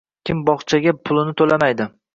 [0.29, 1.93] Kim bog‘cha pulini to‘lamaydi?